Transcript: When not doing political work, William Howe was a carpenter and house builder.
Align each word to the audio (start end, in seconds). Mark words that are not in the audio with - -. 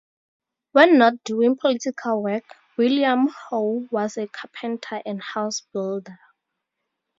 When 0.71 0.97
not 0.97 1.23
doing 1.23 1.57
political 1.57 2.23
work, 2.23 2.43
William 2.75 3.27
Howe 3.27 3.85
was 3.91 4.17
a 4.17 4.25
carpenter 4.27 4.99
and 5.05 5.21
house 5.21 5.61
builder. 5.71 6.17